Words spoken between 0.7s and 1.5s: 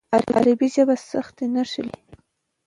ژبه خوځښتي